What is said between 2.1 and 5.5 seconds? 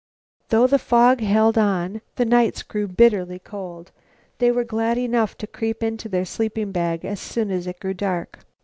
the nights grew bitterly cold. They were glad enough to